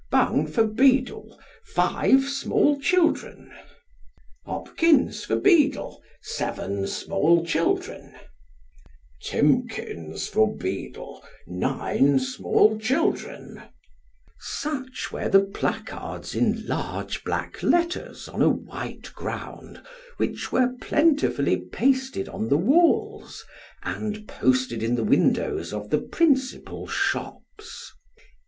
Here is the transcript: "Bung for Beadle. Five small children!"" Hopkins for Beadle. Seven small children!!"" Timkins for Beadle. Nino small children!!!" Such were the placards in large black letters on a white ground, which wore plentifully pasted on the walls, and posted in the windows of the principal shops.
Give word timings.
"Bung 0.11 0.47
for 0.47 0.65
Beadle. 0.65 1.39
Five 1.63 2.27
small 2.27 2.79
children!"" 2.79 3.51
Hopkins 4.47 5.23
for 5.23 5.35
Beadle. 5.35 6.01
Seven 6.23 6.87
small 6.87 7.45
children!!"" 7.45 8.15
Timkins 9.21 10.27
for 10.27 10.55
Beadle. 10.57 11.23
Nino 11.45 12.17
small 12.17 12.79
children!!!" 12.79 13.61
Such 14.61 15.11
were 15.11 15.29
the 15.29 15.41
placards 15.41 16.33
in 16.33 16.65
large 16.65 17.23
black 17.23 17.61
letters 17.61 18.27
on 18.27 18.41
a 18.41 18.49
white 18.49 19.13
ground, 19.13 19.83
which 20.17 20.51
wore 20.51 20.73
plentifully 20.81 21.57
pasted 21.57 22.27
on 22.27 22.49
the 22.49 22.57
walls, 22.57 23.45
and 23.83 24.27
posted 24.27 24.81
in 24.81 24.95
the 24.95 25.03
windows 25.05 25.71
of 25.71 25.91
the 25.91 25.99
principal 26.01 26.87
shops. 26.87 27.93